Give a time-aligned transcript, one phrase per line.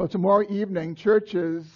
[0.00, 1.66] Well, tomorrow evening, churches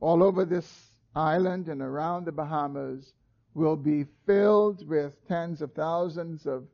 [0.00, 0.66] all over this
[1.14, 3.12] island and around the Bahamas
[3.54, 6.64] will be filled with tens of thousands of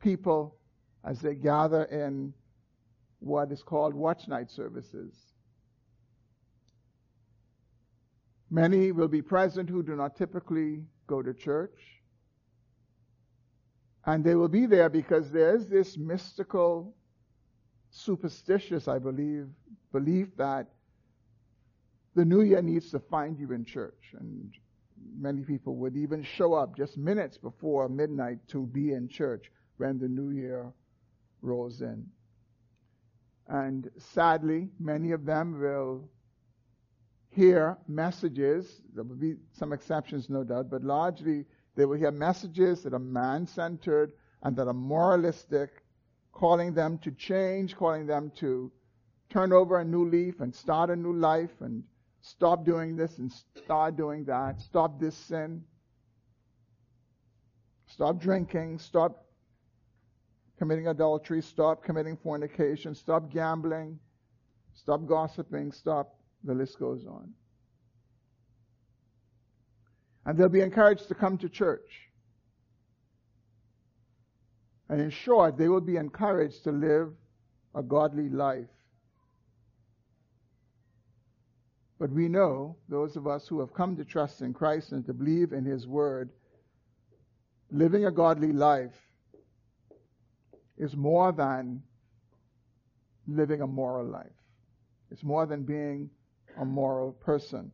[0.00, 0.56] people
[1.04, 2.32] as they gather in
[3.18, 5.12] what is called watch night services.
[8.48, 12.00] Many will be present who do not typically go to church.
[14.06, 16.94] And they will be there because there's this mystical,
[17.92, 19.46] superstitious, I believe,
[19.92, 20.66] belief that
[22.14, 24.14] the new year needs to find you in church.
[24.18, 24.52] And
[25.16, 29.98] many people would even show up just minutes before midnight to be in church when
[29.98, 30.72] the new year
[31.42, 32.06] rolls in.
[33.48, 36.08] And sadly, many of them will
[37.28, 38.80] hear messages.
[38.94, 41.44] There will be some exceptions, no doubt, but largely
[41.76, 44.12] they will hear messages that are man centered
[44.42, 45.81] and that are moralistic,
[46.32, 48.70] calling them to change, calling them to
[49.30, 51.82] turn over a new leaf and start a new life and
[52.20, 53.32] stop doing this and
[53.64, 55.62] start doing that, stop this sin,
[57.86, 59.24] stop drinking, stop
[60.58, 63.98] committing adultery, stop committing fornication, stop gambling,
[64.74, 67.32] stop gossiping, stop the list goes on.
[70.24, 72.11] And they'll be encouraged to come to church.
[74.92, 77.14] And in short, they will be encouraged to live
[77.74, 78.68] a godly life.
[81.98, 85.14] But we know, those of us who have come to trust in Christ and to
[85.14, 86.28] believe in His Word,
[87.70, 88.92] living a godly life
[90.76, 91.82] is more than
[93.26, 94.26] living a moral life.
[95.10, 96.10] It's more than being
[96.60, 97.72] a moral person.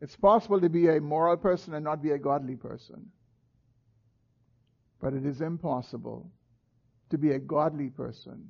[0.00, 3.10] It's possible to be a moral person and not be a godly person.
[5.00, 6.30] But it is impossible
[7.10, 8.48] to be a godly person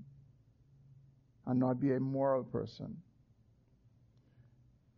[1.46, 2.96] and not be a moral person.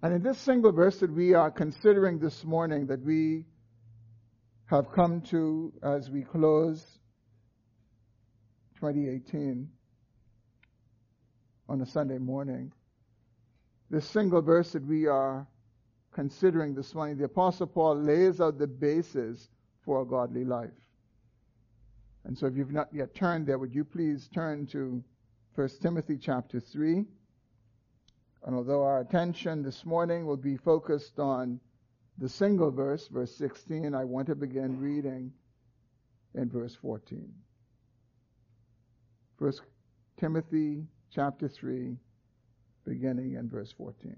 [0.03, 3.45] And in this single verse that we are considering this morning, that we
[4.67, 6.85] have come to as we close
[8.81, 9.69] 2018
[11.69, 12.73] on a Sunday morning,
[13.91, 15.47] this single verse that we are
[16.13, 19.49] considering this morning, the Apostle Paul lays out the basis
[19.85, 20.71] for a godly life.
[22.25, 25.03] And so if you've not yet turned there, would you please turn to
[25.55, 27.05] 1 Timothy chapter 3?
[28.45, 31.61] And although our attention this morning will be focused on
[32.19, 35.33] the single verse, verse 16, I want to begin reading
[36.35, 37.33] in verse 14.
[39.39, 39.53] 1
[40.19, 41.97] Timothy chapter 3,
[42.85, 44.17] beginning in verse 14.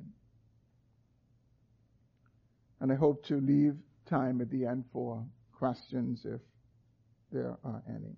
[2.80, 3.76] And I hope to leave
[4.06, 6.40] time at the end for questions if
[7.34, 8.16] there are any.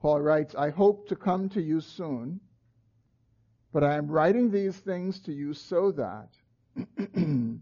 [0.00, 2.40] Paul writes, I hope to come to you soon,
[3.72, 6.30] but I am writing these things to you so that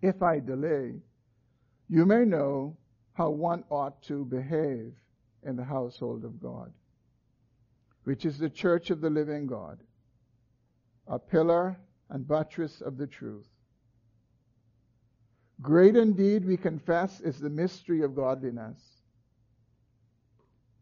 [0.00, 1.02] if I delay,
[1.90, 2.78] you may know
[3.12, 4.94] how one ought to behave
[5.42, 6.72] in the household of God
[8.04, 9.80] which is the church of the living God,
[11.06, 11.76] a pillar
[12.10, 13.48] and buttress of the truth.
[15.62, 18.78] Great indeed, we confess, is the mystery of godliness.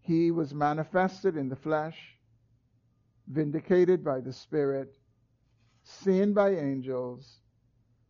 [0.00, 1.96] He was manifested in the flesh,
[3.28, 4.96] vindicated by the Spirit,
[5.84, 7.38] seen by angels,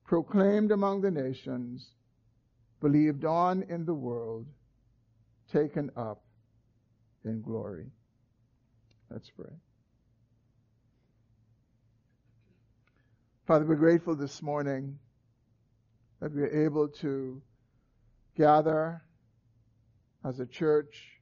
[0.07, 1.91] proclaimed among the nations,
[2.81, 4.47] believed on in the world,
[5.53, 6.23] taken up
[7.25, 7.87] in glory.
[9.11, 9.53] Let's pray.
[13.47, 14.99] Father, we're grateful this morning
[16.23, 17.43] that we're able to
[18.39, 19.03] gather
[20.25, 21.21] as a church.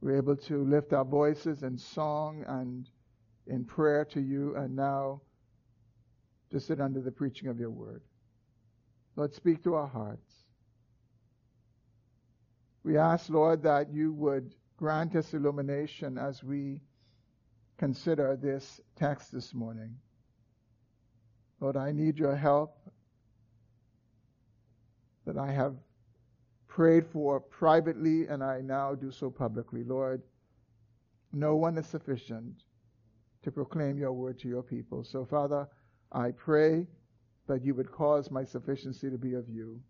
[0.00, 2.88] We're able to lift our voices in song and
[3.46, 5.20] in prayer to you, and now
[6.50, 8.00] to sit under the preaching of your word.
[9.16, 10.32] Lord, speak to our hearts.
[12.82, 16.80] We ask, Lord, that you would Grant us illumination as we
[17.76, 19.94] consider this text this morning.
[21.60, 22.76] Lord, I need your help
[25.26, 25.76] that I have
[26.66, 29.84] prayed for privately and I now do so publicly.
[29.84, 30.22] Lord,
[31.32, 32.64] no one is sufficient
[33.42, 35.04] to proclaim your word to your people.
[35.04, 35.68] So, Father,
[36.12, 36.86] I pray
[37.46, 39.80] that you would cause my sufficiency to be of you.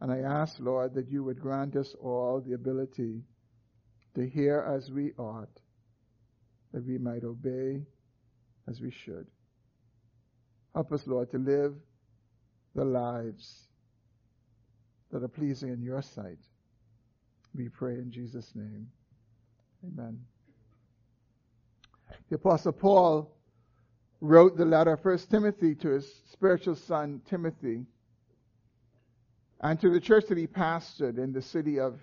[0.00, 3.22] And I ask, Lord, that you would grant us all the ability
[4.14, 5.60] to hear as we ought,
[6.72, 7.82] that we might obey
[8.68, 9.26] as we should.
[10.74, 11.74] Help us, Lord, to live
[12.74, 13.68] the lives
[15.10, 16.38] that are pleasing in your sight.
[17.54, 18.88] We pray in Jesus' name.
[19.86, 20.18] Amen.
[22.30, 23.36] The Apostle Paul
[24.20, 27.84] wrote the letter of 1 Timothy to his spiritual son Timothy
[29.60, 32.00] and to the church that he pastored in the city of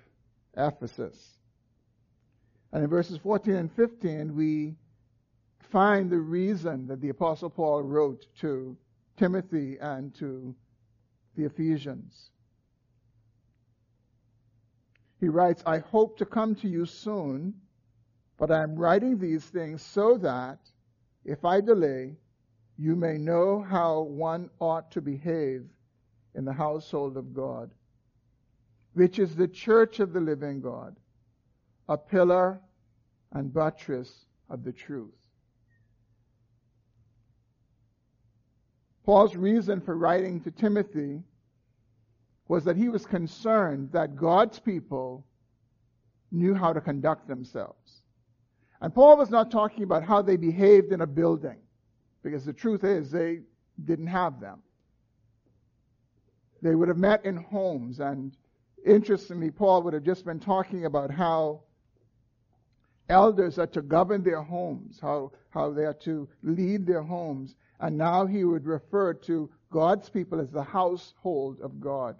[0.55, 1.17] Ephesus.
[2.71, 4.75] And in verses 14 and 15, we
[5.59, 8.75] find the reason that the Apostle Paul wrote to
[9.17, 10.55] Timothy and to
[11.35, 12.31] the Ephesians.
[15.19, 17.53] He writes, I hope to come to you soon,
[18.37, 20.59] but I am writing these things so that,
[21.25, 22.15] if I delay,
[22.77, 25.65] you may know how one ought to behave
[26.35, 27.71] in the household of God,
[28.93, 30.95] which is the church of the living God,
[31.89, 32.61] a pillar
[33.33, 35.18] and buttress of the truth.
[39.09, 41.23] Paul's reason for writing to Timothy
[42.47, 45.25] was that he was concerned that God's people
[46.31, 48.03] knew how to conduct themselves.
[48.81, 51.57] And Paul was not talking about how they behaved in a building,
[52.21, 53.39] because the truth is they
[53.83, 54.59] didn't have them.
[56.61, 58.37] They would have met in homes, and
[58.85, 61.61] interestingly, Paul would have just been talking about how
[63.09, 67.97] elders are to govern their homes, how, how they are to lead their homes, and
[67.97, 72.15] now he would refer to God's people as the household of God.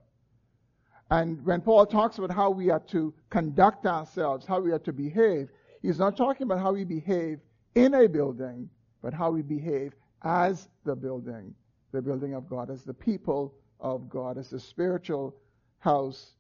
[1.12, 4.94] And when Paul talks about how we are to conduct ourselves, how we are to
[4.94, 5.50] behave,
[5.82, 7.40] he's not talking about how we behave
[7.76, 8.70] in a building,
[9.02, 11.54] but how we behave as the building,
[11.92, 15.36] the building of God, as the people of God, as the spiritual
[15.80, 16.34] house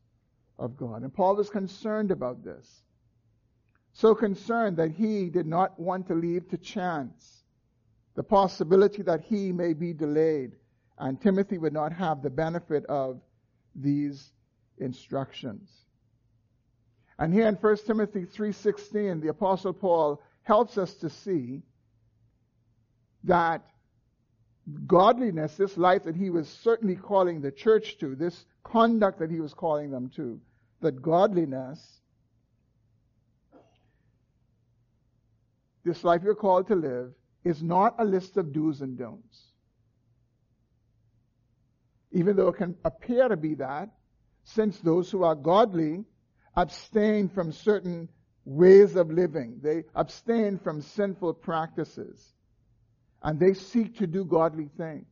[0.60, 1.02] of God.
[1.02, 2.84] And Paul was concerned about this.
[3.94, 7.39] So concerned that he did not want to leave to chance
[8.20, 10.52] the possibility that he may be delayed,
[10.98, 13.22] and Timothy would not have the benefit of
[13.74, 14.34] these
[14.78, 15.70] instructions.
[17.18, 21.64] And here in 1 Timothy 3:16, the apostle Paul helps us to see
[23.24, 23.66] that
[24.86, 29.40] godliness, this life that he was certainly calling the church to, this conduct that he
[29.40, 30.42] was calling them to,
[30.82, 32.02] that godliness,
[35.86, 37.14] this life you're called to live,
[37.44, 39.44] is not a list of do's and don'ts.
[42.12, 43.90] Even though it can appear to be that,
[44.44, 46.04] since those who are godly
[46.56, 48.10] abstain from certain
[48.46, 52.34] ways of living, they abstain from sinful practices,
[53.22, 55.06] and they seek to do godly things.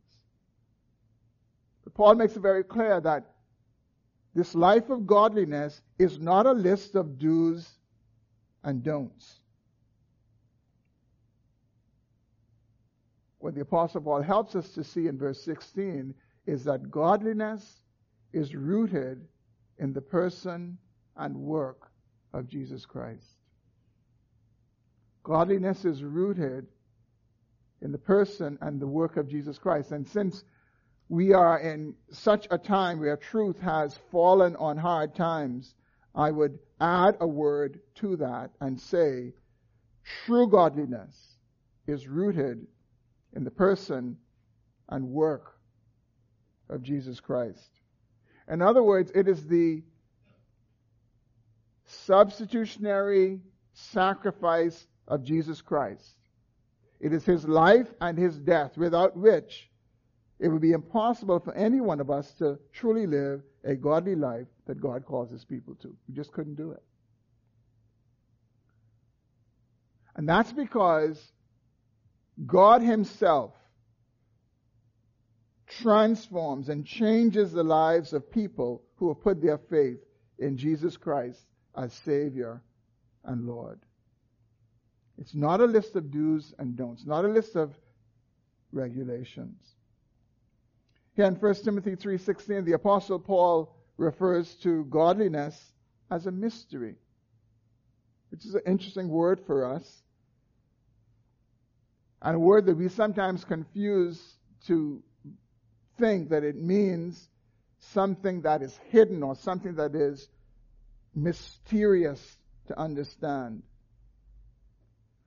[1.84, 3.32] But Paul makes it very clear that
[4.34, 7.68] this life of godliness is not a list of do's
[8.64, 9.40] and don'ts.
[13.40, 16.14] What the Apostle Paul helps us to see in verse 16
[16.46, 17.82] is that godliness
[18.34, 19.28] is rooted
[19.78, 20.78] in the person
[21.16, 21.92] and work
[22.34, 23.26] of Jesus Christ.
[25.24, 26.68] Godliness is rooted
[27.82, 29.92] in the person and the work of Jesus Christ.
[29.92, 30.44] And since
[31.10, 35.76] we are in such a time where truth has fallen on hard times,
[36.16, 39.34] I would add a word to that and say
[40.26, 41.16] true godliness
[41.86, 42.66] is rooted
[43.38, 44.18] in the person
[44.90, 45.54] and work
[46.70, 47.70] of Jesus Christ.
[48.52, 49.84] In other words, it is the
[51.86, 53.40] substitutionary
[53.74, 56.16] sacrifice of Jesus Christ.
[57.00, 59.70] It is his life and his death, without which
[60.40, 64.48] it would be impossible for any one of us to truly live a godly life
[64.66, 65.96] that God calls his people to.
[66.08, 66.82] We just couldn't do it.
[70.16, 71.32] And that's because
[72.46, 73.54] God Himself
[75.68, 80.00] transforms and changes the lives of people who have put their faith
[80.40, 81.42] in Jesus Christ
[81.76, 82.62] as Savior
[83.24, 83.80] and Lord.
[85.18, 87.76] It's not a list of do's and don'ts, not a list of
[88.72, 89.76] regulations.
[91.16, 95.74] Here in 1 Timothy 3:16, the apostle Paul refers to godliness
[96.12, 96.96] as a mystery,
[98.30, 100.04] which is an interesting word for us
[102.22, 104.22] and a word that we sometimes confuse
[104.66, 105.02] to
[105.98, 107.30] think that it means
[107.80, 110.30] something that is hidden or something that is
[111.16, 113.64] mysterious to understand.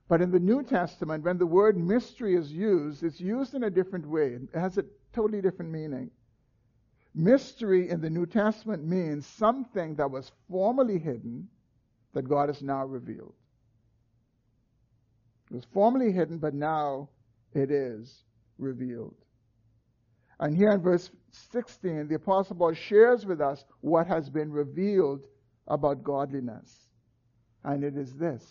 [0.09, 3.71] But in the New Testament, when the word mystery is used, it's used in a
[3.71, 4.39] different way.
[4.53, 6.11] It has a totally different meaning.
[7.15, 11.49] Mystery in the New Testament means something that was formerly hidden
[12.13, 13.35] that God has now revealed.
[15.51, 17.09] It was formerly hidden, but now
[17.53, 18.23] it is
[18.59, 19.17] revealed.
[20.39, 21.11] And here in verse
[21.53, 25.27] 16, the Apostle Paul shares with us what has been revealed
[25.67, 26.89] about godliness.
[27.65, 28.45] And it is this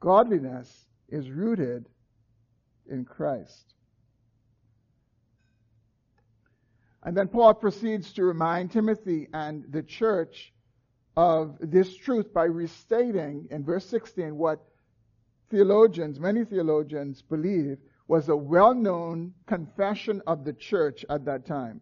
[0.00, 1.88] Godliness is rooted
[2.90, 3.74] in Christ.
[7.02, 10.52] And then Paul proceeds to remind Timothy and the church
[11.16, 14.60] of this truth by restating in verse 16 what
[15.50, 21.80] theologians, many theologians believe was a well-known confession of the church at that time.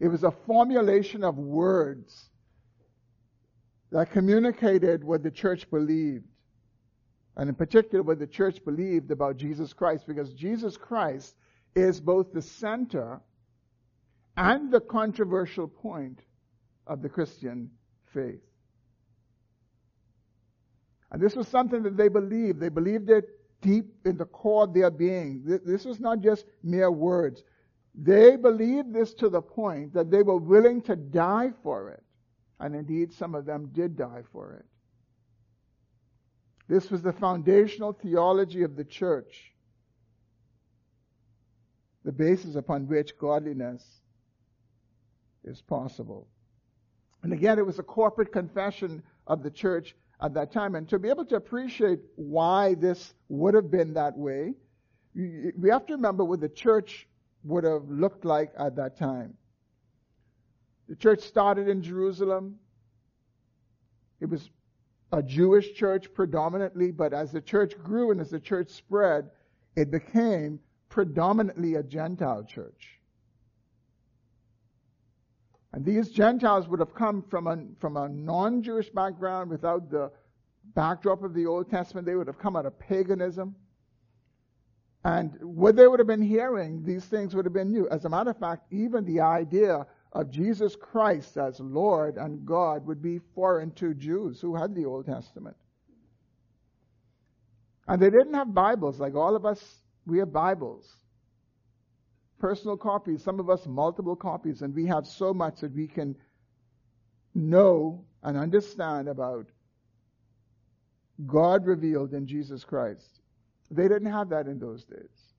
[0.00, 2.30] It was a formulation of words
[3.90, 6.24] that communicated what the church believed.
[7.36, 11.34] And in particular, what the church believed about Jesus Christ, because Jesus Christ
[11.74, 13.20] is both the center
[14.36, 16.20] and the controversial point
[16.86, 17.70] of the Christian
[18.12, 18.40] faith.
[21.12, 22.58] And this was something that they believed.
[22.58, 25.42] They believed it deep in the core of their being.
[25.44, 27.44] This was not just mere words.
[27.94, 32.02] They believed this to the point that they were willing to die for it.
[32.58, 34.64] And indeed, some of them did die for it.
[36.68, 39.52] This was the foundational theology of the church,
[42.04, 43.84] the basis upon which godliness
[45.44, 46.26] is possible.
[47.22, 50.76] And again, it was a corporate confession of the church at that time.
[50.76, 54.54] And to be able to appreciate why this would have been that way,
[55.14, 57.08] we have to remember what the church
[57.44, 59.34] would have looked like at that time.
[60.88, 62.56] The church started in Jerusalem.
[64.20, 64.48] It was
[65.12, 69.28] a Jewish church predominantly, but as the church grew and as the church spread,
[69.76, 73.00] it became predominantly a Gentile church.
[75.72, 80.10] And these Gentiles would have come from a, from a non Jewish background without the
[80.74, 82.06] backdrop of the Old Testament.
[82.06, 83.56] They would have come out of paganism.
[85.04, 87.88] And what they would have been hearing, these things would have been new.
[87.88, 92.86] As a matter of fact, even the idea of Jesus Christ as Lord and God
[92.86, 95.56] would be foreign to Jews who had the Old Testament.
[97.88, 101.01] And they didn't have Bibles like all of us, we have Bibles
[102.42, 106.16] personal copies, some of us multiple copies, and we have so much that we can
[107.36, 109.46] know and understand about
[111.24, 113.20] God revealed in Jesus Christ.
[113.70, 115.34] They didn't have that in those days.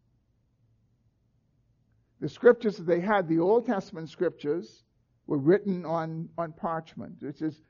[2.22, 4.86] The scriptures that they had, the Old Testament scriptures,
[5.28, 7.62] were written on, on parchment, which is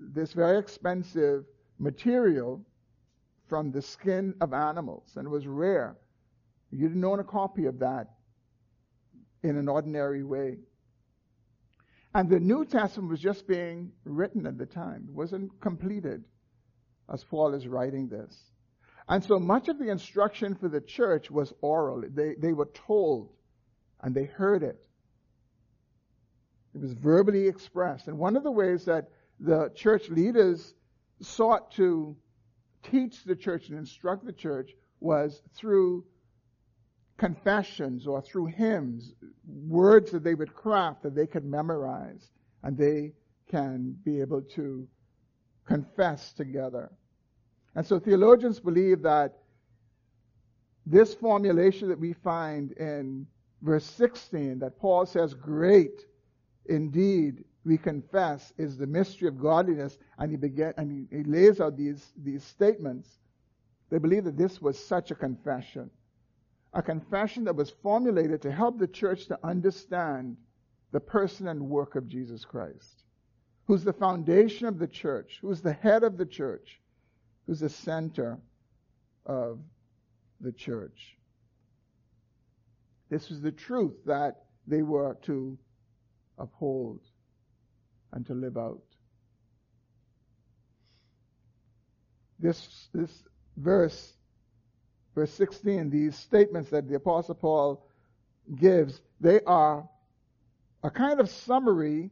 [0.00, 1.44] this very expensive
[1.78, 2.60] material
[3.46, 5.96] from the skin of animals, and it was rare.
[6.72, 8.15] You didn't own a copy of that
[9.48, 10.58] in an ordinary way.
[12.14, 15.06] And the New Testament was just being written at the time.
[15.08, 16.24] It wasn't completed
[17.12, 18.34] as Paul is writing this.
[19.08, 22.02] And so much of the instruction for the church was oral.
[22.08, 23.32] They, they were told
[24.00, 24.78] and they heard it.
[26.74, 28.08] It was verbally expressed.
[28.08, 30.74] And one of the ways that the church leaders
[31.20, 32.16] sought to
[32.82, 36.04] teach the church and instruct the church was through
[37.16, 39.12] confessions or through hymns,
[39.46, 42.30] words that they would craft that they could memorize
[42.62, 43.12] and they
[43.50, 44.86] can be able to
[45.64, 46.90] confess together.
[47.74, 49.38] And so theologians believe that
[50.84, 53.26] this formulation that we find in
[53.62, 56.06] verse 16 that Paul says, great
[56.66, 61.60] indeed we confess is the mystery of godliness and he begin, and he, he lays
[61.60, 63.08] out these, these statements.
[63.90, 65.90] They believe that this was such a confession
[66.76, 70.36] a confession that was formulated to help the church to understand
[70.92, 73.02] the person and work of Jesus Christ,
[73.66, 76.78] who's the foundation of the church, who's the head of the church,
[77.46, 78.38] who's the center
[79.24, 79.58] of
[80.42, 81.16] the church.
[83.08, 85.56] This was the truth that they were to
[86.38, 87.00] uphold
[88.12, 88.82] and to live out.
[92.38, 93.10] This, this
[93.56, 94.12] verse
[95.16, 97.82] verse 16, these statements that the Apostle Paul
[98.54, 99.88] gives, they are
[100.84, 102.10] a kind of summary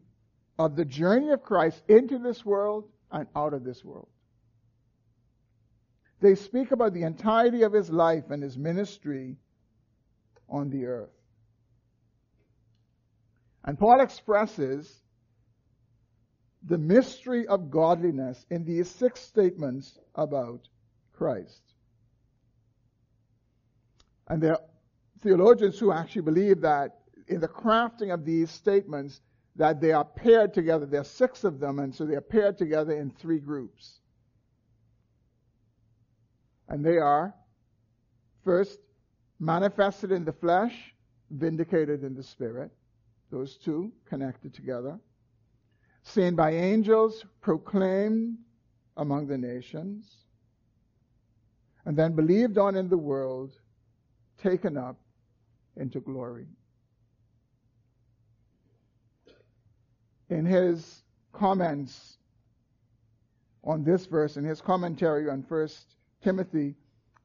[0.58, 4.08] of the journey of Christ into this world and out of this world.
[6.20, 9.36] They speak about the entirety of his life and his ministry
[10.48, 11.12] on the earth.
[13.66, 15.02] And Paul expresses
[16.62, 20.66] the mystery of godliness in these six statements about
[21.12, 21.73] Christ.
[24.28, 24.62] And there are
[25.20, 29.20] theologians who actually believe that in the crafting of these statements,
[29.56, 30.84] that they are paired together.
[30.84, 34.00] There are six of them, and so they are paired together in three groups.
[36.68, 37.34] And they are
[38.42, 38.78] first,
[39.38, 40.94] manifested in the flesh,
[41.30, 42.70] vindicated in the spirit.
[43.30, 44.98] Those two connected together.
[46.02, 48.38] Seen by angels, proclaimed
[48.96, 50.24] among the nations
[51.84, 53.52] and then believed on in the world,
[54.38, 54.96] taken up
[55.76, 56.46] into glory.
[60.30, 62.18] In his comments
[63.62, 65.68] on this verse, in his commentary on 1
[66.22, 66.74] Timothy,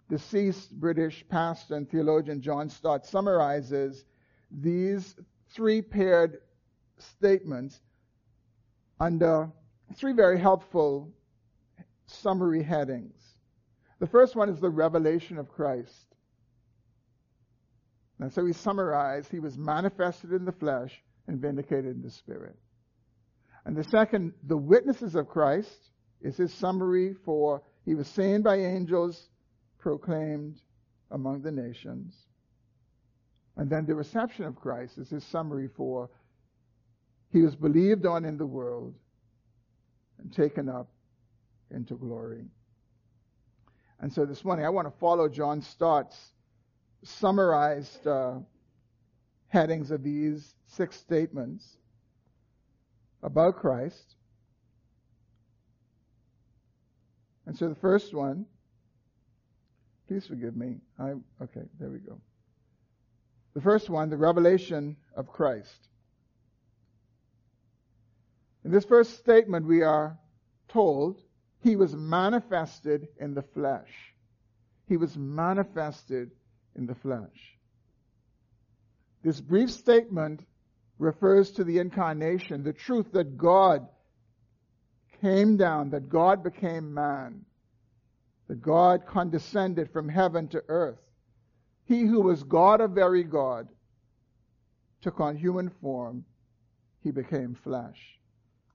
[0.10, 4.06] deceased British pastor and theologian John Stott summarizes
[4.52, 5.16] these
[5.50, 6.40] three paired
[6.98, 7.80] statements
[9.00, 9.50] under
[9.96, 11.12] three very helpful
[12.08, 13.22] summary headings.
[14.00, 16.09] The first one is the revelation of Christ.
[18.20, 22.58] And so he summarized, he was manifested in the flesh and vindicated in the spirit.
[23.66, 28.58] And the second, the witnesses of Christ, is his summary for he was seen by
[28.58, 29.30] angels,
[29.80, 30.60] proclaimed
[31.12, 32.14] among the nations.
[33.56, 36.10] And then the reception of Christ is his summary for
[37.32, 38.96] he was believed on in the world
[40.18, 40.90] and taken up
[41.72, 42.46] into glory.
[44.02, 46.34] And so this morning I want to follow John Stott's
[47.04, 48.36] summarized uh,
[49.48, 51.78] headings of these six statements
[53.24, 54.16] about Christ.
[57.46, 58.46] And so the first one,
[60.08, 60.78] please forgive me.
[61.00, 62.20] I okay, there we go.
[63.56, 65.88] The first one, the revelation of Christ.
[68.64, 70.18] In this first statement, we are
[70.68, 71.22] told
[71.64, 73.90] he was manifested in the flesh.
[74.88, 76.32] He was manifested
[76.80, 77.58] in the flesh.
[79.22, 80.46] This brief statement
[80.98, 83.88] refers to the incarnation, the truth that God
[85.22, 87.46] came down, that God became man,
[88.48, 91.00] that God condescended from heaven to earth.
[91.86, 93.68] He who was God, a very God,
[95.02, 96.24] took on human form.
[97.04, 98.00] He became flesh.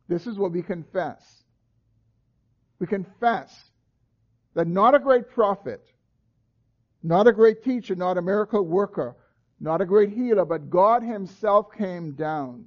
[0.08, 1.44] This is what we confess.
[2.78, 3.70] We confess
[4.54, 5.86] that not a great prophet,
[7.04, 9.14] not a great teacher, not a miracle worker,
[9.60, 12.64] not a great healer, but God Himself came down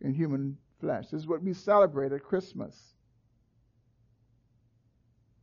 [0.00, 1.08] in human flesh.
[1.10, 2.94] This is what we celebrate at Christmas.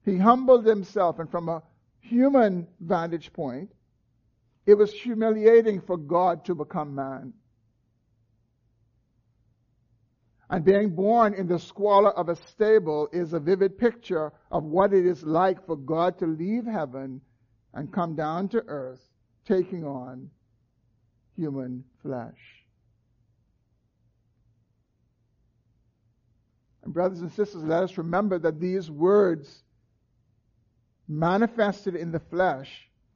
[0.03, 1.61] He humbled Himself, and from a
[1.99, 3.71] human vantage point,
[4.65, 7.31] it was humiliating for God to become man.
[10.49, 14.93] And being born in the squalor of a stable is a vivid picture of what
[14.93, 17.21] it is like for God to leave heaven
[17.73, 19.01] and come down to earth,
[19.45, 20.29] taking on
[21.35, 22.33] human flesh.
[26.83, 29.63] And, brothers and sisters, let us remember that these words,
[31.07, 32.69] manifested in the flesh,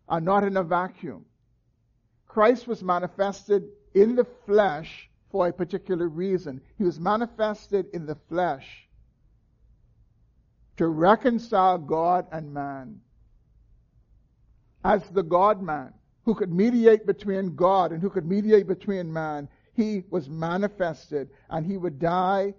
[0.08, 1.26] are not in a vacuum.
[2.28, 6.62] Christ was manifested in the flesh for a particular reason.
[6.78, 8.66] He was manifested in the flesh
[10.78, 13.02] to reconcile God and man
[14.84, 15.94] as the God man
[16.26, 21.65] who could mediate between God and who could mediate between man, he was manifested and
[21.65, 22.54] he would die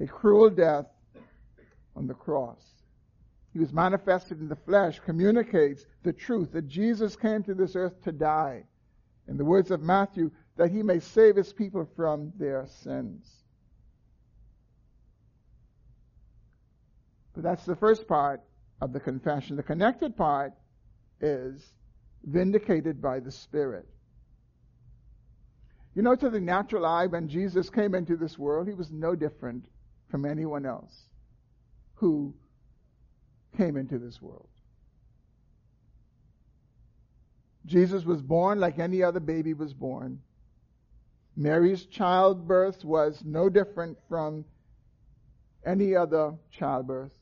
[0.00, 0.86] a cruel death
[1.94, 2.62] on the cross.
[3.52, 8.02] He was manifested in the flesh, communicates the truth that Jesus came to this earth
[8.04, 8.64] to die.
[9.28, 13.30] In the words of Matthew, that he may save his people from their sins.
[17.34, 18.42] But that's the first part
[18.80, 19.56] of the confession.
[19.56, 20.54] The connected part
[21.22, 21.72] is
[22.24, 23.88] vindicated by the Spirit.
[25.94, 29.14] You know, to the natural eye, when Jesus came into this world, he was no
[29.14, 29.64] different
[30.10, 30.94] from anyone else
[31.94, 32.34] who
[33.56, 34.48] came into this world.
[37.66, 40.20] Jesus was born like any other baby was born.
[41.36, 44.44] Mary's childbirth was no different from
[45.64, 47.12] any other childbirth.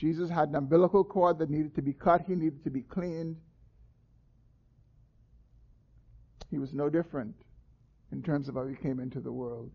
[0.00, 3.36] Jesus had an umbilical cord that needed to be cut, he needed to be cleaned.
[6.50, 7.34] He was no different
[8.10, 9.72] in terms of how he came into the world.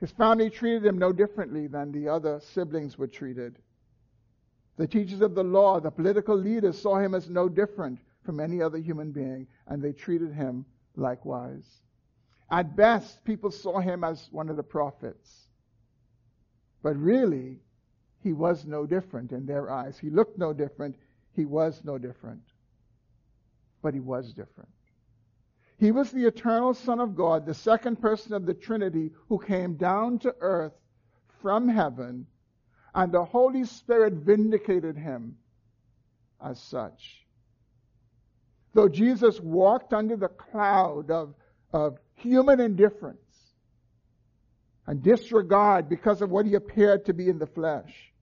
[0.00, 3.56] His family treated him no differently than the other siblings were treated.
[4.76, 8.60] The teachers of the law, the political leaders saw him as no different from any
[8.60, 11.64] other human being, and they treated him likewise.
[12.50, 15.48] At best, people saw him as one of the prophets.
[16.82, 17.60] But really,
[18.26, 19.96] he was no different in their eyes.
[20.00, 20.96] He looked no different.
[21.36, 22.42] He was no different.
[23.82, 24.68] But he was different.
[25.78, 29.76] He was the eternal Son of God, the second person of the Trinity who came
[29.76, 30.72] down to earth
[31.40, 32.26] from heaven,
[32.96, 35.36] and the Holy Spirit vindicated him
[36.44, 37.24] as such.
[38.74, 41.32] Though Jesus walked under the cloud of,
[41.72, 43.20] of human indifference
[44.84, 48.12] and disregard because of what he appeared to be in the flesh,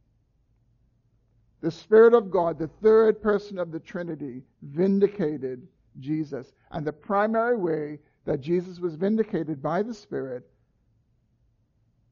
[1.65, 5.67] the Spirit of God, the third person of the Trinity, vindicated
[5.99, 6.53] Jesus.
[6.71, 10.47] And the primary way that Jesus was vindicated by the Spirit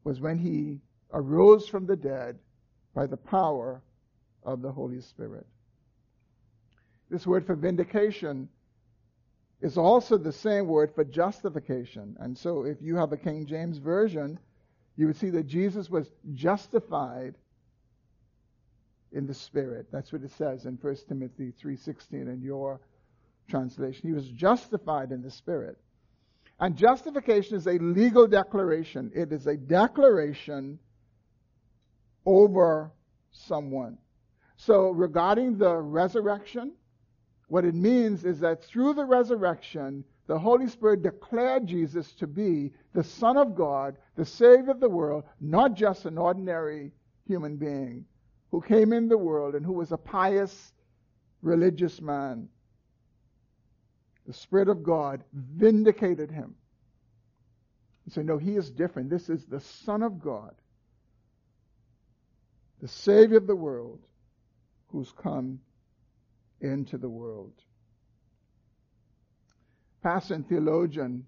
[0.04, 0.80] was when he
[1.12, 2.38] arose from the dead
[2.94, 3.82] by the power
[4.42, 5.46] of the Holy Spirit.
[7.10, 8.48] This word for vindication
[9.60, 12.16] is also the same word for justification.
[12.20, 14.38] And so if you have a King James Version,
[14.96, 17.34] you would see that Jesus was justified
[19.12, 19.86] in the Spirit.
[19.92, 22.80] That's what it says in 1 Timothy 3.16 in your
[23.48, 24.08] translation.
[24.08, 25.78] He was justified in the Spirit.
[26.60, 29.10] And justification is a legal declaration.
[29.14, 30.78] It is a declaration
[32.24, 32.92] over
[33.32, 33.98] someone.
[34.56, 36.72] So regarding the resurrection,
[37.48, 42.72] what it means is that through the resurrection, the Holy Spirit declared Jesus to be
[42.94, 46.92] the Son of God, the Savior of the world, not just an ordinary
[47.26, 48.04] human being
[48.52, 50.72] who came in the world and who was a pious
[51.40, 52.48] religious man.
[54.26, 56.54] The Spirit of God vindicated him.
[58.06, 59.10] You said, no, he is different.
[59.10, 60.54] This is the Son of God,
[62.80, 64.00] the Savior of the world,
[64.88, 65.60] who's come
[66.60, 67.54] into the world.
[70.02, 71.24] Pastor and theologian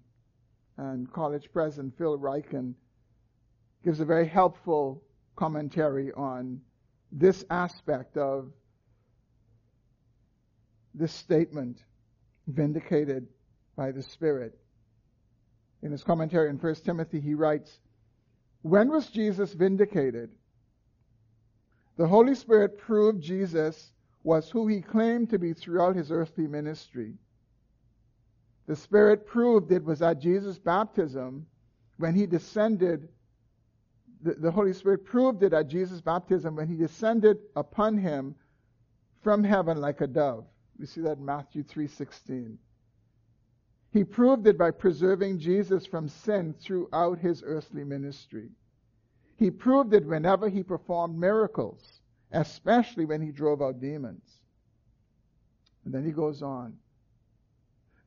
[0.77, 2.75] and college president Phil Ryken
[3.83, 5.01] gives a very helpful
[5.35, 6.61] commentary on
[7.11, 8.51] this aspect of
[10.93, 11.83] this statement
[12.47, 13.27] vindicated
[13.75, 14.57] by the Spirit.
[15.81, 17.79] In his commentary in 1 Timothy, he writes,
[18.61, 20.31] When was Jesus vindicated?
[21.97, 23.91] The Holy Spirit proved Jesus
[24.23, 27.13] was who he claimed to be throughout his earthly ministry.
[28.67, 31.45] The Spirit proved it was at Jesus' baptism
[31.97, 33.07] when he descended.
[34.25, 38.33] The, the Holy Spirit proved it at Jesus' baptism when he descended upon him
[39.21, 40.45] from heaven like a dove.
[40.79, 42.57] We see that in Matthew 3:16.
[43.91, 48.49] He proved it by preserving Jesus from sin throughout his earthly ministry.
[49.37, 54.41] He proved it whenever he performed miracles, especially when he drove out demons.
[55.85, 56.79] And then he goes on.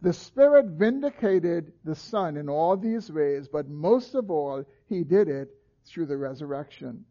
[0.01, 5.29] The Spirit vindicated the Son in all these ways, but most of all, He did
[5.29, 5.58] it
[5.89, 7.05] through the resurrection.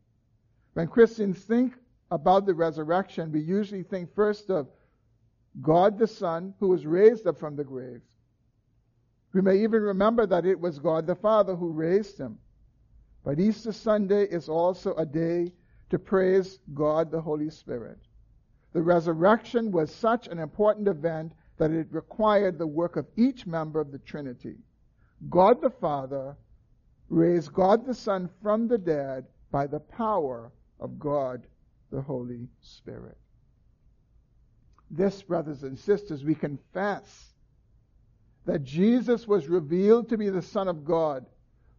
[0.73, 1.73] When Christians think
[2.11, 4.67] about the resurrection, we usually think first of
[5.61, 8.01] God the Son, who was raised up from the grave.
[9.33, 12.37] We may even remember that it was God the Father who raised him.
[13.23, 15.51] But Easter Sunday is also a day
[15.89, 17.99] to praise God the Holy Spirit.
[18.73, 23.79] The resurrection was such an important event that it required the work of each member
[23.79, 24.57] of the Trinity.
[25.29, 26.35] God the Father
[27.09, 31.47] raised God the Son from the dead by the power of God
[31.91, 33.17] the Holy Spirit.
[34.89, 37.33] This, brothers and sisters, we confess
[38.45, 41.25] that Jesus was revealed to be the Son of God,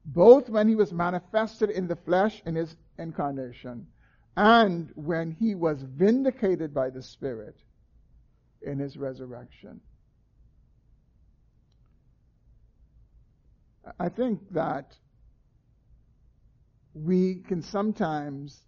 [0.05, 3.87] both when he was manifested in the flesh in his incarnation
[4.37, 7.57] and when he was vindicated by the Spirit
[8.63, 9.81] in his resurrection.
[13.99, 14.95] I think that
[17.05, 18.61] we can sometimes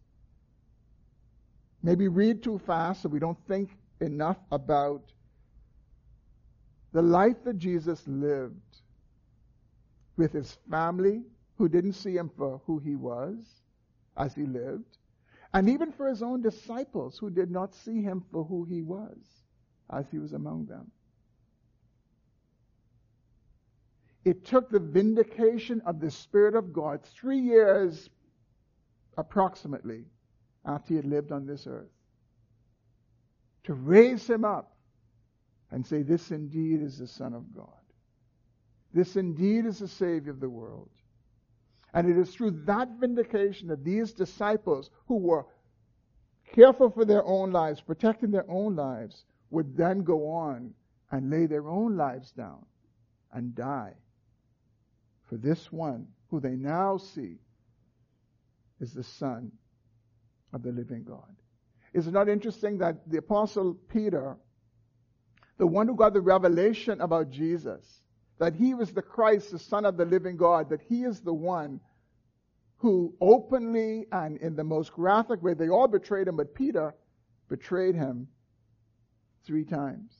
[1.83, 5.03] maybe read too fast so we don't think enough about
[6.93, 8.81] the life that Jesus lived
[10.17, 11.23] with his family
[11.57, 13.37] who didn't see him for who he was
[14.17, 14.99] as he lived,
[15.53, 19.17] and even for his own disciples who did not see him for who he was
[19.91, 20.91] as he was among them.
[24.25, 28.11] It took the vindication of the Spirit of God three years
[29.21, 30.05] approximately
[30.65, 31.93] after he had lived on this earth
[33.65, 34.75] to raise him up
[35.71, 37.67] and say, This indeed is the Son of God.
[38.93, 40.89] This indeed is the Savior of the world.
[41.93, 45.47] And it is through that vindication that these disciples, who were
[46.53, 50.73] careful for their own lives, protecting their own lives, would then go on
[51.11, 52.65] and lay their own lives down
[53.33, 53.95] and die
[55.29, 57.37] for this one who they now see
[58.81, 59.53] is the Son
[60.53, 61.37] of the living God.
[61.93, 64.37] Is it not interesting that the Apostle Peter,
[65.59, 68.03] the one who got the revelation about Jesus,
[68.39, 71.35] that he was the Christ, the Son of the living God, that he is the
[71.35, 71.81] one
[72.79, 76.95] who openly and in the most graphic way, they all betrayed him, but Peter
[77.49, 78.29] betrayed him
[79.45, 80.13] three times,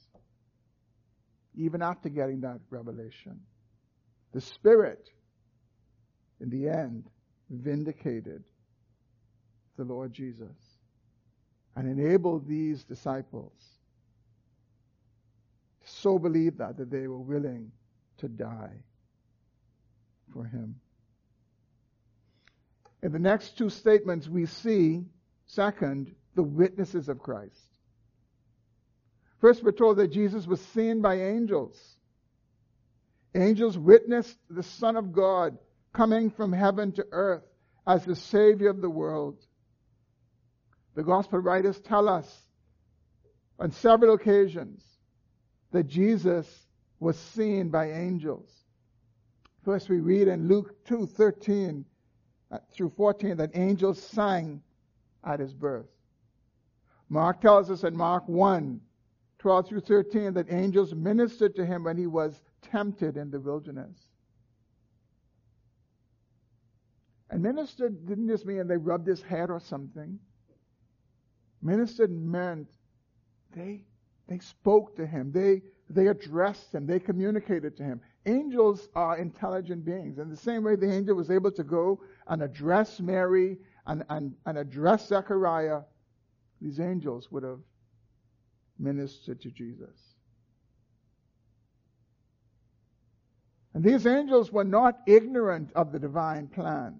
[1.55, 3.39] even after getting that revelation.
[4.33, 5.09] The Spirit,
[6.39, 7.09] in the end,
[7.49, 8.43] vindicated
[9.81, 10.55] the Lord Jesus.
[11.75, 13.53] and enable these disciples
[15.83, 17.71] to so believe that that they were willing
[18.17, 18.83] to die
[20.33, 20.75] for him.
[23.01, 25.05] In the next two statements, we see,
[25.47, 27.59] second, the witnesses of Christ.
[29.39, 31.79] First, we're told that Jesus was seen by angels.
[33.33, 35.57] Angels witnessed the Son of God
[35.93, 37.43] coming from heaven to earth
[37.87, 39.43] as the Savior of the world.
[40.95, 42.41] The Gospel writers tell us
[43.59, 44.83] on several occasions
[45.71, 46.67] that Jesus
[46.99, 48.49] was seen by angels.
[49.63, 51.85] First, we read in Luke 2 13
[52.51, 54.61] uh, through 14 that angels sang
[55.23, 55.87] at his birth.
[57.09, 58.81] Mark tells us in Mark 1
[59.39, 63.97] 12 through 13 that angels ministered to him when he was tempted in the wilderness.
[67.31, 70.19] And ministered didn't just mean they rubbed his head or something.
[71.61, 72.67] Ministered meant
[73.55, 73.83] they,
[74.27, 75.31] they spoke to him.
[75.31, 76.87] They, they addressed him.
[76.87, 78.01] They communicated to him.
[78.25, 80.17] Angels are intelligent beings.
[80.17, 84.33] In the same way the angel was able to go and address Mary and, and,
[84.45, 85.81] and address Zechariah,
[86.61, 87.59] these angels would have
[88.79, 90.15] ministered to Jesus.
[93.73, 96.99] And these angels were not ignorant of the divine plan.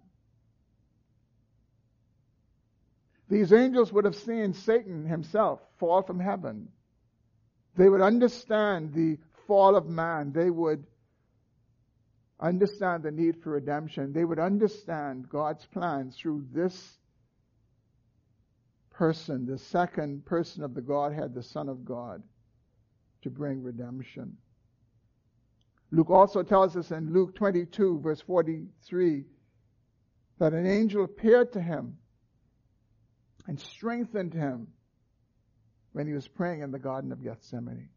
[3.32, 6.68] These angels would have seen Satan himself fall from heaven.
[7.78, 10.34] They would understand the fall of man.
[10.34, 10.86] They would
[12.42, 14.12] understand the need for redemption.
[14.12, 16.98] They would understand God's plan through this
[18.90, 22.22] person, the second person of the Godhead, the Son of God,
[23.22, 24.36] to bring redemption.
[25.92, 29.24] Luke also tells us in Luke 22, verse 43,
[30.38, 31.98] that an angel appeared to him
[33.48, 34.68] and strengthened him
[35.94, 37.90] when he was praying in the Garden of Gethsemane.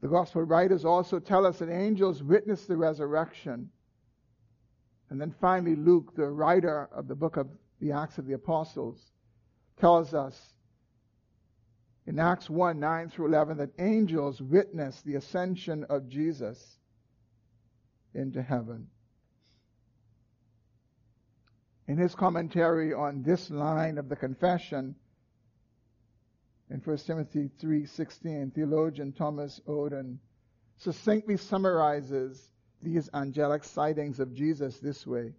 [0.00, 3.70] The Gospel writers also tell us that angels witnessed the resurrection.
[5.08, 7.48] And then finally, Luke, the writer of the book of
[7.80, 9.12] the Acts of the Apostles,
[9.78, 10.54] tells us
[12.06, 16.78] in Acts 1 9 through 11 that angels witnessed the ascension of Jesus
[18.14, 18.88] into heaven
[21.86, 24.94] in his commentary on this line of the confession
[26.70, 30.18] in 1 Timothy 3:16 theologian Thomas Oden
[30.76, 32.50] succinctly summarizes
[32.82, 35.34] these angelic sightings of Jesus this way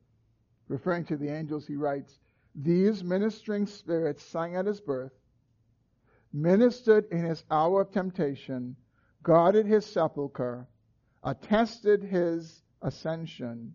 [0.68, 2.20] referring to the angels he writes
[2.54, 5.14] these ministering spirits sang at his birth
[6.32, 8.76] ministered in his hour of temptation
[9.24, 10.68] guarded his sepulchre
[11.24, 13.74] attested his ascension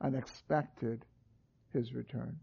[0.00, 1.04] and expected
[1.72, 2.38] his return.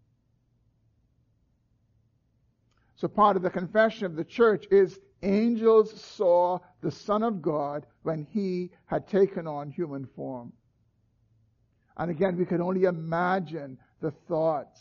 [2.96, 7.86] So part of the confession of the church is angels saw the Son of God
[8.04, 10.52] when he had taken on human form.
[11.98, 14.80] And again, we can only imagine the thoughts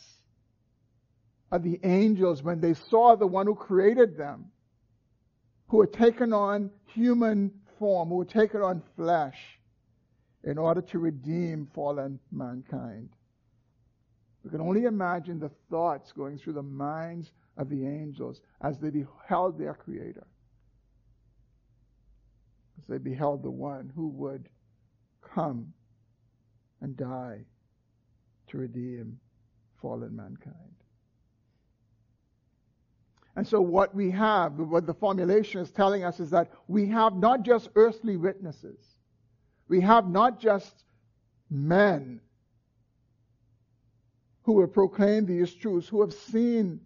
[1.51, 4.51] of the angels when they saw the one who created them,
[5.67, 9.59] who had taken on human form, who had taken on flesh
[10.43, 13.09] in order to redeem fallen mankind.
[14.43, 18.89] We can only imagine the thoughts going through the minds of the angels as they
[18.89, 20.25] beheld their Creator.
[22.79, 24.47] As they beheld the one who would
[25.21, 25.73] come
[26.81, 27.41] and die
[28.47, 29.19] to redeem
[29.81, 30.55] fallen mankind.
[33.35, 37.15] And so, what we have, what the formulation is telling us, is that we have
[37.15, 38.79] not just earthly witnesses,
[39.67, 40.83] we have not just
[41.49, 42.19] men
[44.49, 46.79] who have proclaimed these truths, who have seen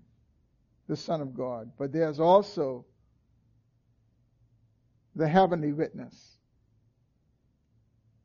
[0.89, 2.85] the Son of God, but there's also
[5.15, 6.39] the heavenly witness.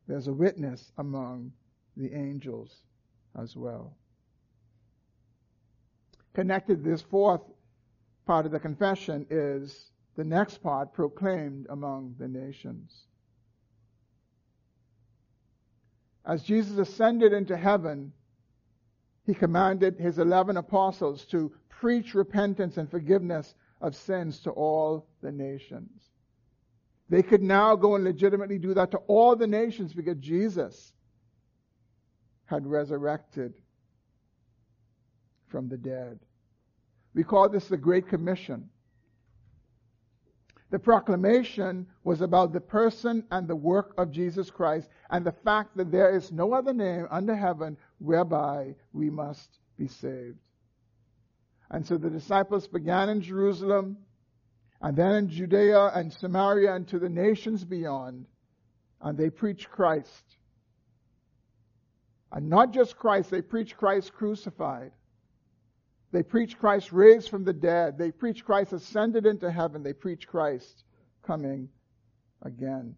[0.09, 1.53] There's a witness among
[1.95, 2.75] the angels
[3.41, 3.95] as well.
[6.33, 7.43] Connected to this fourth
[8.25, 13.05] part of the confession is the next part proclaimed among the nations.
[16.25, 18.11] As Jesus ascended into heaven,
[19.29, 25.31] he commanded his 11 apostles to preach repentance and forgiveness of sins to all the
[25.31, 26.09] nations.
[27.09, 30.93] They could now go and legitimately do that to all the nations because Jesus
[32.45, 33.53] had resurrected
[35.47, 36.17] from the dead.
[37.13, 38.67] We call this the Great Commission.
[40.71, 45.77] The proclamation was about the person and the work of Jesus Christ and the fact
[45.77, 50.39] that there is no other name under heaven whereby we must be saved.
[51.69, 53.97] And so the disciples began in Jerusalem,
[54.81, 58.25] and then in Judea and Samaria and to the nations beyond,
[59.01, 60.37] and they preached Christ.
[62.31, 64.91] And not just Christ, they preached Christ crucified.
[66.11, 67.97] They preached Christ raised from the dead.
[67.97, 69.83] They preached Christ ascended into heaven.
[69.83, 70.83] They preached Christ
[71.23, 71.69] coming
[72.41, 72.95] again.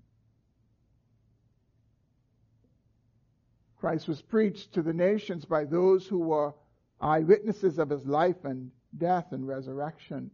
[3.82, 6.54] Christ was preached to the nations by those who were
[7.02, 10.30] eyewitnesses of his life and death and resurrection.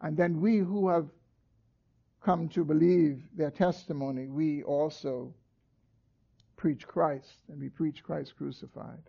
[0.00, 1.10] And then we who have
[2.22, 5.34] come to believe their testimony, we also
[6.56, 9.02] preach Christ, and we preach Christ crucified.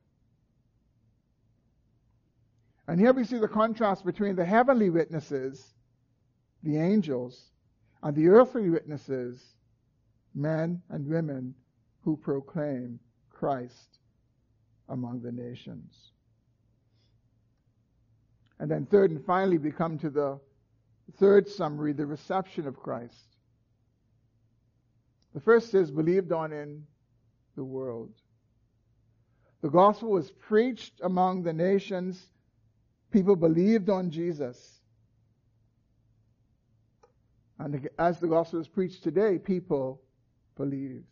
[2.90, 5.74] And here we see the contrast between the heavenly witnesses,
[6.64, 7.52] the angels,
[8.04, 9.42] and the earthly witnesses,
[10.36, 11.56] men and women
[12.02, 13.00] who proclaim
[13.42, 13.98] Christ
[14.88, 15.96] among the nations.
[18.60, 20.40] And then, third and finally, we come to the
[21.18, 23.36] third summary the reception of Christ.
[25.34, 26.84] The first is believed on in
[27.56, 28.12] the world.
[29.64, 32.24] The gospel was preached among the nations.
[33.10, 34.82] People believed on Jesus.
[37.58, 40.00] And as the gospel is preached today, people
[40.58, 41.04] believe.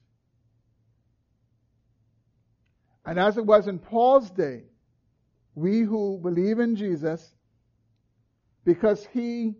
[3.09, 4.65] And as it was in Paul's day,
[5.55, 7.33] we who believe in Jesus,
[8.65, 9.55] because he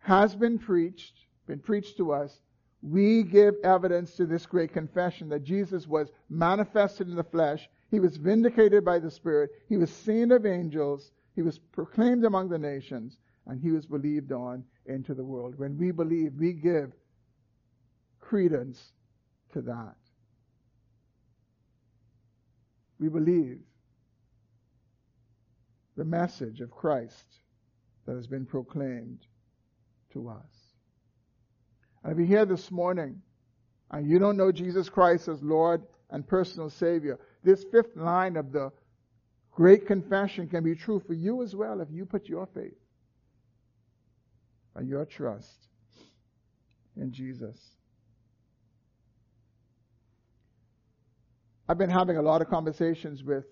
[0.00, 1.14] has been preached,
[1.46, 2.42] been preached to us,
[2.82, 8.00] we give evidence to this great confession that Jesus was manifested in the flesh, he
[8.00, 12.58] was vindicated by the Spirit, he was seen of angels, he was proclaimed among the
[12.58, 15.54] nations, and he was believed on into the world.
[15.58, 16.92] When we believe, we give
[18.20, 18.92] credence
[19.54, 19.96] to that
[22.98, 23.60] we believe
[25.96, 27.40] the message of Christ
[28.06, 29.20] that has been proclaimed
[30.12, 30.66] to us.
[32.02, 33.20] And if you're here this morning
[33.90, 38.52] and you don't know Jesus Christ as Lord and personal Savior, this fifth line of
[38.52, 38.70] the
[39.50, 42.78] great confession can be true for you as well if you put your faith
[44.74, 45.68] and your trust
[46.96, 47.58] in Jesus.
[51.68, 53.44] I've been having a lot of conversations with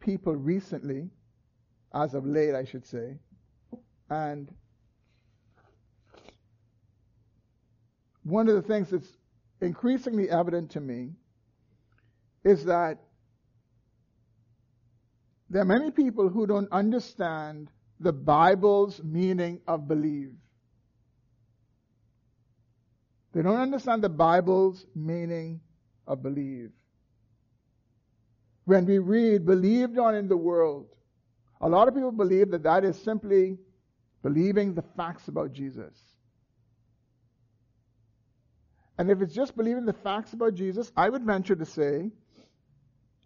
[0.00, 1.08] people recently,
[1.94, 3.18] as of late, I should say,
[4.10, 4.52] and
[8.24, 9.16] one of the things that's
[9.60, 11.12] increasingly evident to me
[12.44, 12.98] is that
[15.48, 20.34] there are many people who don't understand the Bible's meaning of believe.
[23.32, 25.60] They don't understand the Bible's meaning
[26.06, 26.70] of believe
[28.64, 30.86] when we read believed on in the world,
[31.60, 33.58] a lot of people believe that that is simply
[34.22, 35.94] believing the facts about Jesus.
[38.98, 42.10] And if it's just believing the facts about Jesus, I would venture to say,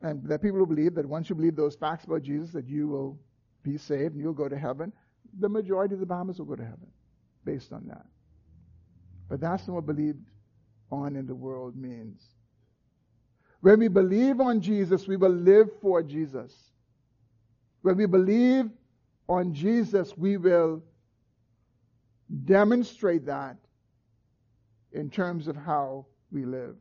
[0.02, 2.68] and there are people who believe that once you believe those facts about Jesus, that
[2.68, 3.18] you will
[3.62, 4.92] be saved and you'll go to heaven.
[5.38, 6.88] The majority of the Bahamas will go to heaven
[7.44, 8.06] based on that.
[9.28, 10.24] But that's not what believed
[10.90, 12.22] on in the world means.
[13.60, 16.54] When we believe on Jesus, we will live for Jesus.
[17.82, 18.70] When we believe
[19.28, 20.82] on Jesus, we will
[22.44, 23.56] demonstrate that
[24.92, 26.76] in terms of how we live.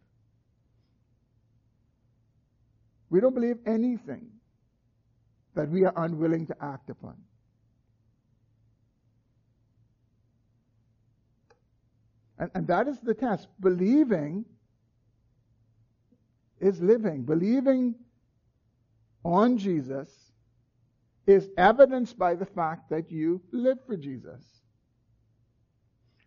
[3.09, 4.27] We don't believe anything
[5.53, 7.15] that we are unwilling to act upon.
[12.37, 13.47] And, and that is the test.
[13.61, 14.45] Believing
[16.65, 17.23] is living.
[17.23, 17.95] Believing
[19.23, 20.09] on Jesus
[21.27, 24.43] is evidenced by the fact that you live for Jesus.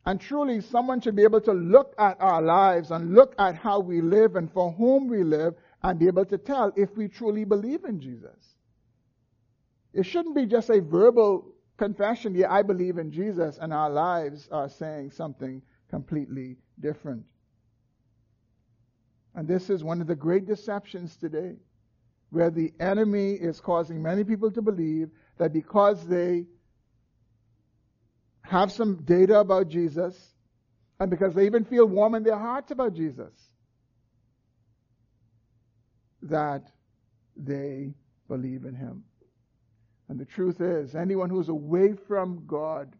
[0.07, 3.81] And truly, someone should be able to look at our lives and look at how
[3.81, 7.45] we live and for whom we live and be able to tell if we truly
[7.45, 8.57] believe in Jesus.
[9.93, 14.49] It shouldn't be just a verbal confession, yeah, I believe in Jesus, and our lives
[14.51, 17.25] are saying something completely different.
[19.39, 21.55] And this is one of the great deceptions today,
[22.31, 26.47] where the enemy is causing many people to believe that because they
[28.43, 30.35] have some data about Jesus,
[30.99, 33.33] and because they even feel warm in their hearts about Jesus,
[36.23, 36.65] that
[37.37, 37.95] they
[38.27, 39.05] believe in him.
[40.09, 42.93] And the truth is, anyone who's away from God,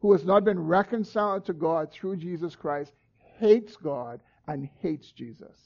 [0.00, 2.94] who has not been reconciled to God through Jesus Christ,
[3.38, 4.18] hates God
[4.48, 5.56] and hates Jesus.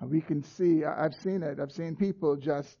[0.00, 2.76] And we can see, I've seen it, I've seen people just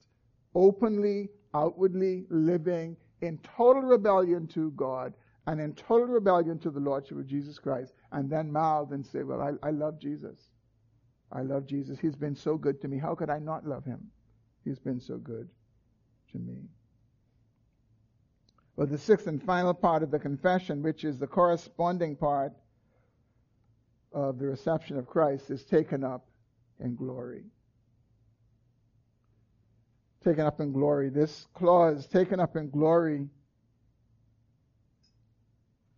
[0.54, 5.14] openly, outwardly living in total rebellion to God
[5.46, 9.22] and in total rebellion to the Lordship of Jesus Christ, and then mouth and say,
[9.22, 10.38] Well, I, I love Jesus.
[11.32, 11.98] I love Jesus.
[11.98, 12.98] He's been so good to me.
[12.98, 14.10] How could I not love him?
[14.64, 15.48] He's been so good
[16.32, 16.68] to me.
[18.78, 22.52] Well, the sixth and final part of the confession, which is the corresponding part
[24.12, 26.28] of the reception of Christ, is taken up
[26.78, 27.42] in glory.
[30.22, 31.08] Taken up in glory.
[31.08, 33.28] This clause, taken up in glory,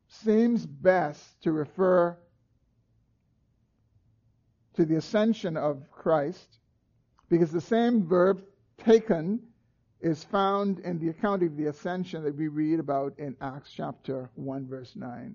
[0.09, 2.17] seems best to refer
[4.77, 6.49] to the ascension of Christ
[7.29, 8.43] because the same verb
[8.79, 9.50] taken
[10.01, 14.31] is found in the account of the ascension that we read about in Acts chapter
[14.35, 15.35] 1 verse 9.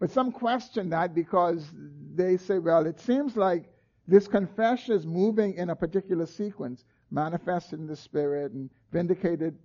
[0.00, 1.70] But some question that because
[2.14, 3.70] they say, well, it seems like
[4.08, 9.56] this confession is moving in a particular sequence, manifested in the Spirit and vindicated,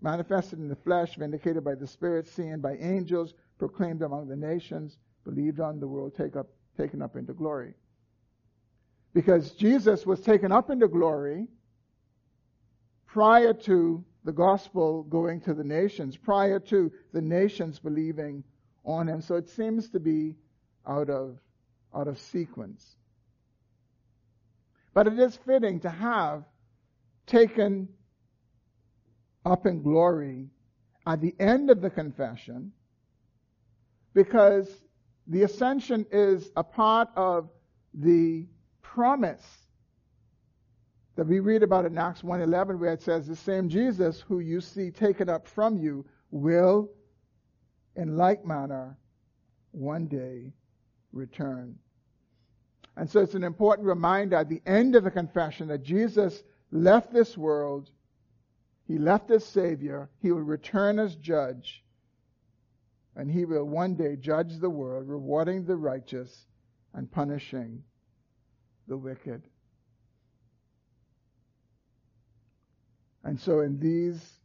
[0.00, 4.98] manifested in the flesh, vindicated by the Spirit, seen by angels, proclaimed among the nations,
[5.24, 7.74] believed on the world, take up, taken up into glory.
[9.12, 11.46] Because Jesus was taken up into glory
[13.14, 18.42] prior to the gospel going to the nations, prior to the nations believing
[18.84, 19.22] on him.
[19.22, 20.34] So it seems to be
[20.84, 21.38] out of,
[21.94, 22.96] out of sequence.
[24.94, 26.42] But it is fitting to have
[27.24, 27.86] taken
[29.46, 30.48] up in glory
[31.06, 32.72] at the end of the confession
[34.12, 34.68] because
[35.28, 37.48] the ascension is a part of
[37.94, 38.48] the
[38.82, 39.63] promise
[41.16, 44.60] that we read about in Acts 1:11 where it says the same Jesus who you
[44.60, 46.90] see taken up from you will
[47.96, 48.98] in like manner
[49.70, 50.52] one day
[51.12, 51.78] return.
[52.96, 57.12] And so it's an important reminder at the end of the confession that Jesus left
[57.12, 57.90] this world,
[58.86, 61.84] he left as Savior, he will return as judge,
[63.16, 66.46] and he will one day judge the world, rewarding the righteous
[66.92, 67.82] and punishing
[68.86, 69.42] the wicked.
[73.24, 74.40] And so in these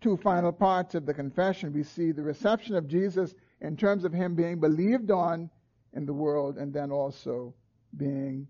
[0.00, 4.12] two final parts of the confession, we see the reception of Jesus in terms of
[4.12, 5.48] him being believed on
[5.92, 7.54] in the world and then also
[7.96, 8.46] being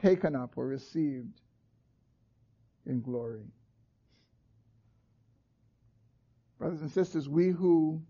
[0.00, 1.40] taken up or received
[2.86, 3.44] in glory.
[6.58, 8.00] Brothers and sisters, we who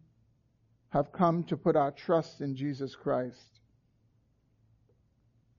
[0.90, 3.60] have come to put our trust in Jesus Christ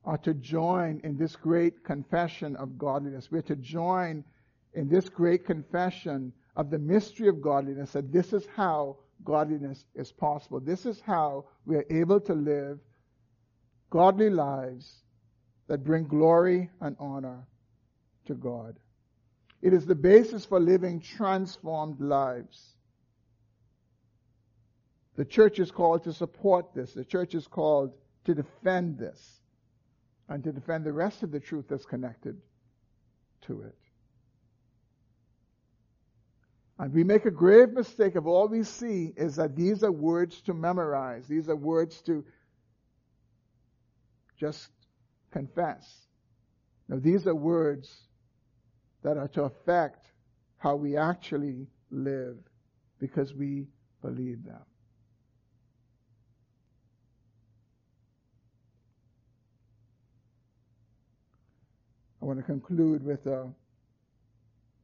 [0.07, 3.29] are to join in this great confession of godliness.
[3.29, 4.23] We're to join
[4.73, 8.95] in this great confession of the mystery of godliness that this is how
[9.25, 10.61] godliness is possible.
[10.61, 12.79] This is how we are able to live
[13.89, 15.03] godly lives
[15.67, 17.45] that bring glory and honor
[18.27, 18.79] to God.
[19.61, 22.75] It is the basis for living transformed lives.
[25.17, 26.93] The church is called to support this.
[26.93, 27.91] The church is called
[28.23, 29.36] to defend this
[30.29, 32.37] and to defend the rest of the truth that's connected
[33.41, 33.75] to it.
[36.79, 40.41] And we make a grave mistake of all we see is that these are words
[40.41, 41.27] to memorize.
[41.27, 42.23] These are words to
[44.39, 44.69] just
[45.31, 46.07] confess.
[46.87, 47.91] Now, these are words
[49.03, 50.05] that are to affect
[50.57, 52.37] how we actually live
[52.99, 53.67] because we
[54.01, 54.61] believe them.
[62.21, 63.47] I want to conclude with a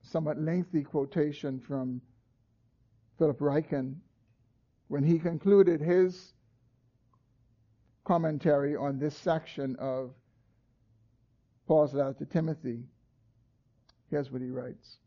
[0.02, 2.02] somewhat lengthy quotation from
[3.18, 3.96] Philip Ryken
[4.88, 6.34] when he concluded his
[8.04, 10.12] commentary on this section of
[11.68, 12.84] Paul's letter to Timothy.
[14.10, 14.98] Here's what he writes.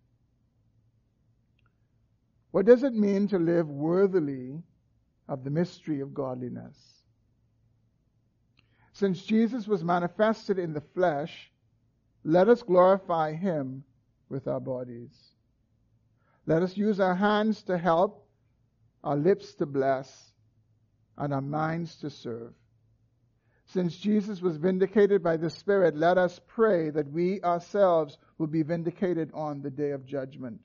[2.51, 4.62] What does it mean to live worthily
[5.29, 6.77] of the mystery of godliness?
[8.95, 11.53] Since Jesus was manifested in the flesh,
[12.27, 13.85] let us glorify him
[14.29, 15.16] with our bodies.
[16.45, 18.27] Let us use our hands to help,
[19.05, 20.33] our lips to bless,
[21.16, 22.53] and our minds to serve.
[23.66, 28.64] Since Jesus was vindicated by the Spirit, let us pray that we ourselves will be
[28.64, 30.61] vindicated on the day of judgment.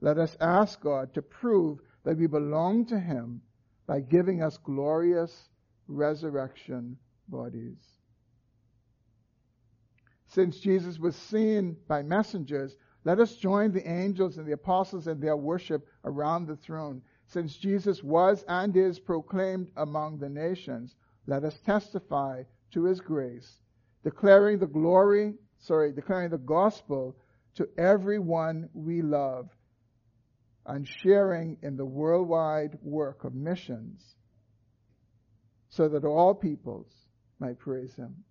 [0.00, 3.42] Let us ask God to prove that we belong to Him
[3.88, 5.48] by giving us glorious
[5.88, 7.95] resurrection bodies.
[10.36, 15.18] Since Jesus was seen by messengers, let us join the angels and the apostles in
[15.18, 17.00] their worship around the throne.
[17.24, 20.94] Since Jesus was and is proclaimed among the nations,
[21.26, 23.62] let us testify to his grace,
[24.04, 27.16] declaring the glory, sorry, declaring the gospel
[27.54, 29.48] to everyone we love,
[30.66, 34.16] and sharing in the worldwide work of missions,
[35.70, 36.92] so that all peoples
[37.38, 38.25] might praise him.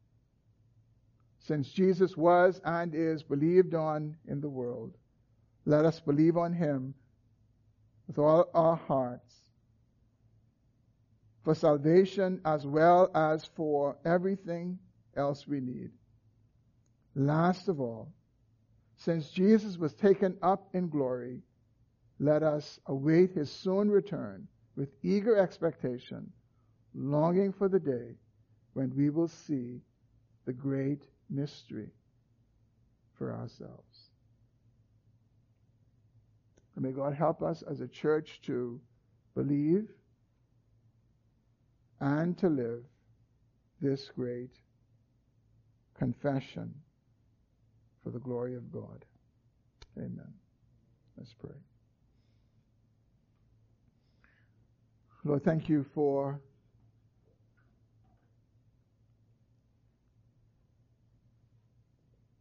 [1.47, 4.97] Since Jesus was and is believed on in the world,
[5.65, 6.95] let us believe on him
[8.07, 9.31] with all our hearts
[11.43, 14.79] for salvation as well as for everything
[15.15, 15.91] else we need.
[17.13, 18.11] Last of all,
[18.97, 21.43] since Jesus was taken up in glory,
[22.17, 26.31] let us await his soon return with eager expectation,
[26.95, 28.15] longing for the day
[28.73, 29.81] when we will see
[30.45, 31.89] the great mystery
[33.17, 34.09] for ourselves.
[36.75, 38.79] And may God help us as a church to
[39.33, 39.87] believe
[41.99, 42.83] and to live
[43.81, 44.51] this great
[45.97, 46.73] confession
[48.03, 49.05] for the glory of God.
[49.97, 50.33] Amen.
[51.17, 51.55] Let's pray.
[55.23, 56.39] Lord, thank you for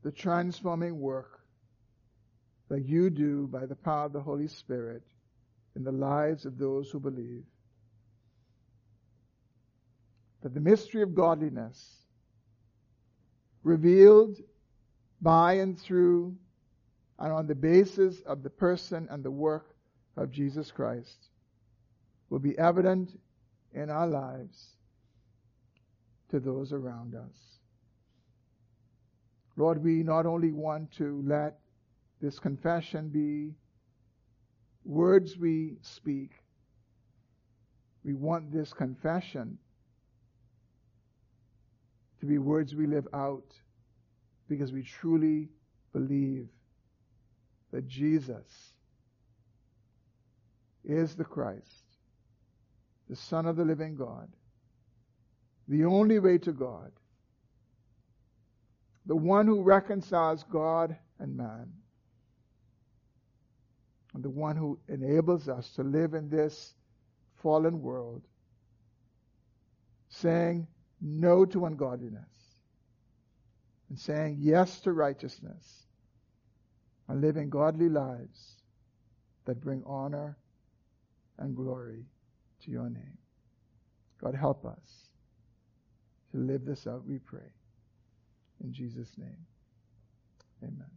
[0.05, 1.41] the transforming work
[2.69, 5.03] that you do by the power of the Holy Spirit
[5.75, 7.45] in the lives of those who believe.
[10.43, 11.83] That the mystery of godliness,
[13.63, 14.39] revealed
[15.23, 16.37] by and through
[17.19, 19.75] and on the basis of the person and the work
[20.19, 21.29] of Jesus Christ,
[22.29, 23.19] will be evident
[23.73, 24.67] in our lives
[26.31, 27.55] to those around us.
[29.57, 31.59] Lord, we not only want to let
[32.21, 33.55] this confession be
[34.85, 36.33] words we speak.
[38.05, 39.59] We want this confession
[42.21, 43.55] to be words we live out
[44.49, 45.49] because we truly
[45.93, 46.49] believe
[47.73, 48.73] that Jesus
[50.85, 51.85] is the Christ,
[53.09, 54.29] the Son of the living God,
[55.67, 56.93] the only way to God,
[59.07, 61.73] the one who reconciles God and man
[64.15, 66.75] and the one who enables us to live in this
[67.43, 68.23] fallen world,
[70.09, 70.67] saying
[71.01, 72.23] no to ungodliness
[73.89, 75.87] and saying yes to righteousness
[77.09, 78.63] and living godly lives
[79.45, 80.39] that bring honor
[81.39, 82.07] and glory
[82.65, 83.19] to your name.
[84.23, 85.11] God, help us
[86.31, 87.51] to live this out, we pray.
[88.65, 89.37] In Jesus' name,
[90.63, 90.91] amen.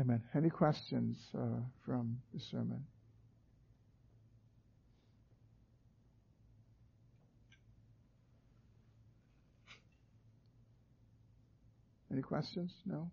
[0.00, 0.20] Amen.
[0.34, 2.84] Any questions uh, from the sermon?
[12.12, 12.72] Any questions?
[12.84, 13.08] No?